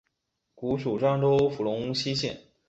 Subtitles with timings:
[0.55, 2.41] 古属漳州府龙溪县。